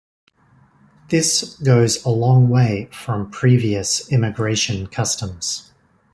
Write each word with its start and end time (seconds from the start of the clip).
This 1.09 1.43
is 1.43 1.55
goes 1.57 2.03
a 2.03 2.09
long 2.09 2.49
way 2.49 2.89
from 2.91 3.29
previous 3.29 4.11
immigration 4.11 4.87
customs. 4.87 5.71